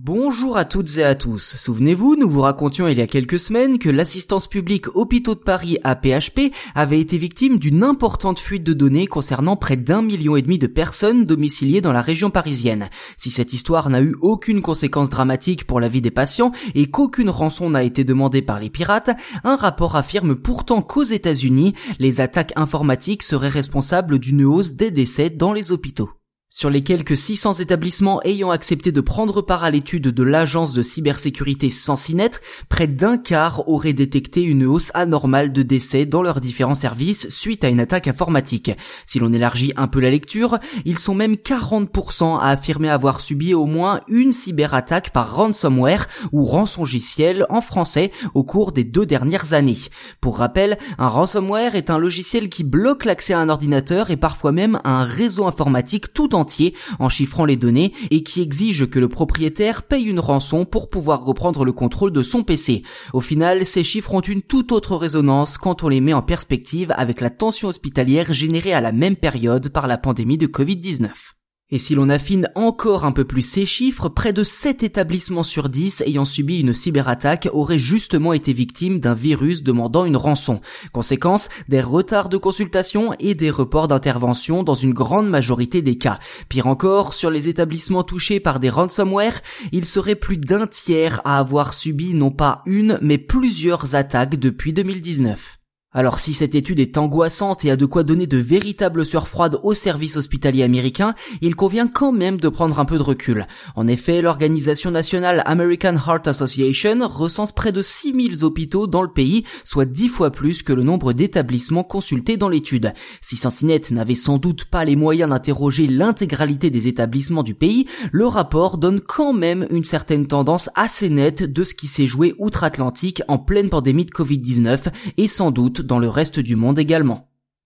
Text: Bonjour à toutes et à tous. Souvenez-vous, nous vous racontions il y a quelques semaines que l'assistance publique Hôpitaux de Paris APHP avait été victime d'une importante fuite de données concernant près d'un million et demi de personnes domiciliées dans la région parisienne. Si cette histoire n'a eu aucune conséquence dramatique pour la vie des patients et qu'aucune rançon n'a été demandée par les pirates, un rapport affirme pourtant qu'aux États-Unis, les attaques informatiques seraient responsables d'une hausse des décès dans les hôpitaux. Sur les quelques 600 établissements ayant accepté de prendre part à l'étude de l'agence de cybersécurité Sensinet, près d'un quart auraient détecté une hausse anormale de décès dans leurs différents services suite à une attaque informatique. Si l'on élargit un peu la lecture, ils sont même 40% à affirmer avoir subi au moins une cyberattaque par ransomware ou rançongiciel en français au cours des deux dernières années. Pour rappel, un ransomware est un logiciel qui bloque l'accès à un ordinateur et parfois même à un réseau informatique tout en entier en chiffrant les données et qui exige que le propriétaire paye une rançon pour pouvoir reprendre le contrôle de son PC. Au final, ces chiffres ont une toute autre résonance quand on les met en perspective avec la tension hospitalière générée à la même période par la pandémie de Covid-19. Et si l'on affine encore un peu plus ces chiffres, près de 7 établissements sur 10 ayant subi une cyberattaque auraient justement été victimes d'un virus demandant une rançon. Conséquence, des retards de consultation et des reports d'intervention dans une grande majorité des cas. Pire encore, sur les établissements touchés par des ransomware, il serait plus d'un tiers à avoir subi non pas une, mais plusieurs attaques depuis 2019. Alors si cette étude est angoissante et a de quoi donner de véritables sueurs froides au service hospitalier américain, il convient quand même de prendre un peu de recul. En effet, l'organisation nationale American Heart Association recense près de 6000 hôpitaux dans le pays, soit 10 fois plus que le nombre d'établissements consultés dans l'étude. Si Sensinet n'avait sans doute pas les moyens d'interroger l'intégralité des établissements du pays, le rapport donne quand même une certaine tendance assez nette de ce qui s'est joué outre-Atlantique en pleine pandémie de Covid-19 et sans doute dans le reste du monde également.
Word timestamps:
Bonjour 0.00 0.56
à 0.56 0.64
toutes 0.64 0.96
et 0.98 1.02
à 1.02 1.16
tous. 1.16 1.56
Souvenez-vous, 1.56 2.14
nous 2.14 2.30
vous 2.30 2.42
racontions 2.42 2.86
il 2.86 2.98
y 2.98 3.02
a 3.02 3.08
quelques 3.08 3.40
semaines 3.40 3.80
que 3.80 3.88
l'assistance 3.88 4.46
publique 4.46 4.94
Hôpitaux 4.94 5.34
de 5.34 5.40
Paris 5.40 5.78
APHP 5.82 6.54
avait 6.76 7.00
été 7.00 7.18
victime 7.18 7.58
d'une 7.58 7.82
importante 7.82 8.38
fuite 8.38 8.62
de 8.62 8.74
données 8.74 9.08
concernant 9.08 9.56
près 9.56 9.76
d'un 9.76 10.00
million 10.00 10.36
et 10.36 10.42
demi 10.42 10.56
de 10.56 10.68
personnes 10.68 11.24
domiciliées 11.24 11.80
dans 11.80 11.92
la 11.92 12.00
région 12.00 12.30
parisienne. 12.30 12.90
Si 13.16 13.32
cette 13.32 13.52
histoire 13.52 13.90
n'a 13.90 14.00
eu 14.00 14.14
aucune 14.20 14.60
conséquence 14.60 15.10
dramatique 15.10 15.66
pour 15.66 15.80
la 15.80 15.88
vie 15.88 16.00
des 16.00 16.12
patients 16.12 16.52
et 16.76 16.86
qu'aucune 16.86 17.28
rançon 17.28 17.68
n'a 17.68 17.82
été 17.82 18.04
demandée 18.04 18.40
par 18.40 18.60
les 18.60 18.70
pirates, 18.70 19.10
un 19.42 19.56
rapport 19.56 19.96
affirme 19.96 20.36
pourtant 20.36 20.80
qu'aux 20.80 21.02
États-Unis, 21.02 21.74
les 21.98 22.20
attaques 22.20 22.52
informatiques 22.54 23.24
seraient 23.24 23.48
responsables 23.48 24.20
d'une 24.20 24.44
hausse 24.44 24.74
des 24.74 24.92
décès 24.92 25.28
dans 25.28 25.52
les 25.52 25.72
hôpitaux. 25.72 26.10
Sur 26.50 26.70
les 26.70 26.82
quelques 26.82 27.14
600 27.14 27.52
établissements 27.60 28.22
ayant 28.22 28.50
accepté 28.50 28.90
de 28.90 29.02
prendre 29.02 29.42
part 29.42 29.64
à 29.64 29.70
l'étude 29.70 30.08
de 30.08 30.22
l'agence 30.22 30.72
de 30.72 30.82
cybersécurité 30.82 31.68
Sensinet, 31.68 32.30
près 32.70 32.86
d'un 32.86 33.18
quart 33.18 33.68
auraient 33.68 33.92
détecté 33.92 34.40
une 34.40 34.64
hausse 34.64 34.90
anormale 34.94 35.52
de 35.52 35.62
décès 35.62 36.06
dans 36.06 36.22
leurs 36.22 36.40
différents 36.40 36.74
services 36.74 37.28
suite 37.28 37.64
à 37.64 37.68
une 37.68 37.80
attaque 37.80 38.08
informatique. 38.08 38.70
Si 39.06 39.18
l'on 39.18 39.34
élargit 39.34 39.74
un 39.76 39.88
peu 39.88 40.00
la 40.00 40.08
lecture, 40.08 40.58
ils 40.86 40.98
sont 40.98 41.14
même 41.14 41.34
40% 41.34 42.38
à 42.40 42.46
affirmer 42.46 42.88
avoir 42.88 43.20
subi 43.20 43.52
au 43.52 43.66
moins 43.66 44.00
une 44.08 44.32
cyberattaque 44.32 45.10
par 45.10 45.36
ransomware 45.36 46.08
ou 46.32 46.46
rançongiciel 46.46 47.44
en 47.50 47.60
français 47.60 48.10
au 48.32 48.42
cours 48.42 48.72
des 48.72 48.84
deux 48.84 49.04
dernières 49.04 49.52
années. 49.52 49.76
Pour 50.22 50.38
rappel, 50.38 50.78
un 50.96 51.08
ransomware 51.08 51.74
est 51.74 51.90
un 51.90 51.98
logiciel 51.98 52.48
qui 52.48 52.64
bloque 52.64 53.04
l'accès 53.04 53.34
à 53.34 53.38
un 53.38 53.50
ordinateur 53.50 54.10
et 54.10 54.16
parfois 54.16 54.50
même 54.50 54.80
à 54.84 54.92
un 54.92 55.04
réseau 55.04 55.46
informatique 55.46 56.14
tout 56.14 56.34
en 56.34 56.37
entier 56.38 56.74
en 56.98 57.08
chiffrant 57.08 57.44
les 57.44 57.56
données 57.56 57.92
et 58.10 58.22
qui 58.22 58.40
exige 58.40 58.88
que 58.88 58.98
le 58.98 59.08
propriétaire 59.08 59.82
paye 59.82 60.04
une 60.04 60.20
rançon 60.20 60.64
pour 60.64 60.88
pouvoir 60.90 61.24
reprendre 61.24 61.64
le 61.64 61.72
contrôle 61.72 62.12
de 62.12 62.22
son 62.22 62.42
PC. 62.42 62.82
Au 63.12 63.20
final, 63.20 63.66
ces 63.66 63.84
chiffres 63.84 64.14
ont 64.14 64.20
une 64.20 64.42
toute 64.42 64.72
autre 64.72 64.96
résonance 64.96 65.58
quand 65.58 65.82
on 65.82 65.88
les 65.88 66.00
met 66.00 66.12
en 66.12 66.22
perspective 66.22 66.92
avec 66.96 67.20
la 67.20 67.30
tension 67.30 67.68
hospitalière 67.68 68.32
générée 68.32 68.72
à 68.72 68.80
la 68.80 68.92
même 68.92 69.16
période 69.16 69.68
par 69.68 69.86
la 69.86 69.98
pandémie 69.98 70.38
de 70.38 70.46
Covid-19. 70.46 71.37
Et 71.70 71.76
si 71.76 71.94
l'on 71.94 72.08
affine 72.08 72.48
encore 72.54 73.04
un 73.04 73.12
peu 73.12 73.24
plus 73.24 73.42
ces 73.42 73.66
chiffres, 73.66 74.08
près 74.08 74.32
de 74.32 74.42
7 74.42 74.82
établissements 74.82 75.42
sur 75.42 75.68
10 75.68 76.02
ayant 76.06 76.24
subi 76.24 76.60
une 76.60 76.72
cyberattaque 76.72 77.46
auraient 77.52 77.76
justement 77.76 78.32
été 78.32 78.54
victimes 78.54 79.00
d'un 79.00 79.12
virus 79.12 79.62
demandant 79.62 80.06
une 80.06 80.16
rançon. 80.16 80.62
Conséquence, 80.92 81.50
des 81.68 81.82
retards 81.82 82.30
de 82.30 82.38
consultation 82.38 83.12
et 83.18 83.34
des 83.34 83.50
reports 83.50 83.86
d'intervention 83.86 84.62
dans 84.62 84.72
une 84.72 84.94
grande 84.94 85.28
majorité 85.28 85.82
des 85.82 85.98
cas. 85.98 86.20
Pire 86.48 86.68
encore, 86.68 87.12
sur 87.12 87.30
les 87.30 87.48
établissements 87.48 88.02
touchés 88.02 88.40
par 88.40 88.60
des 88.60 88.70
ransomware, 88.70 89.42
il 89.70 89.84
serait 89.84 90.14
plus 90.14 90.38
d'un 90.38 90.66
tiers 90.66 91.20
à 91.26 91.38
avoir 91.38 91.74
subi 91.74 92.14
non 92.14 92.30
pas 92.30 92.62
une, 92.64 92.98
mais 93.02 93.18
plusieurs 93.18 93.94
attaques 93.94 94.36
depuis 94.36 94.72
2019. 94.72 95.57
Alors 95.90 96.18
si 96.18 96.34
cette 96.34 96.54
étude 96.54 96.80
est 96.80 96.98
angoissante 96.98 97.64
et 97.64 97.70
a 97.70 97.76
de 97.76 97.86
quoi 97.86 98.02
donner 98.02 98.26
de 98.26 98.36
véritables 98.36 99.06
sueurs 99.06 99.26
froides 99.26 99.58
au 99.62 99.72
service 99.72 100.18
hospitalier 100.18 100.62
américain, 100.62 101.14
il 101.40 101.56
convient 101.56 101.88
quand 101.88 102.12
même 102.12 102.38
de 102.38 102.50
prendre 102.50 102.78
un 102.78 102.84
peu 102.84 102.98
de 102.98 103.02
recul. 103.02 103.46
En 103.74 103.88
effet, 103.88 104.20
l'organisation 104.20 104.90
nationale 104.90 105.42
American 105.46 105.94
Heart 105.94 106.28
Association 106.28 107.08
recense 107.08 107.52
près 107.52 107.72
de 107.72 107.80
6000 107.80 108.44
hôpitaux 108.44 108.86
dans 108.86 109.00
le 109.00 109.08
pays, 109.08 109.44
soit 109.64 109.86
10 109.86 110.08
fois 110.08 110.30
plus 110.30 110.62
que 110.62 110.74
le 110.74 110.82
nombre 110.82 111.14
d'établissements 111.14 111.84
consultés 111.84 112.36
dans 112.36 112.50
l'étude. 112.50 112.92
Si 113.22 113.38
Sensinet 113.38 113.80
n'avait 113.90 114.14
sans 114.14 114.36
doute 114.36 114.66
pas 114.66 114.84
les 114.84 114.94
moyens 114.94 115.30
d'interroger 115.30 115.86
l'intégralité 115.86 116.68
des 116.68 116.86
établissements 116.86 117.42
du 117.42 117.54
pays, 117.54 117.86
le 118.12 118.26
rapport 118.26 118.76
donne 118.76 119.00
quand 119.00 119.32
même 119.32 119.66
une 119.70 119.84
certaine 119.84 120.26
tendance 120.26 120.68
assez 120.74 121.08
nette 121.08 121.50
de 121.50 121.64
ce 121.64 121.72
qui 121.72 121.86
s'est 121.86 122.06
joué 122.06 122.34
outre-Atlantique 122.38 123.22
en 123.26 123.38
pleine 123.38 123.70
pandémie 123.70 124.04
de 124.04 124.10
Covid-19 124.10 124.92
et 125.16 125.28
sans 125.28 125.50
doute 125.50 125.77
dans 125.80 125.98
le 125.98 126.08
reste 126.08 126.40
du 126.40 126.56
monde 126.56 126.78
également. 126.78 127.27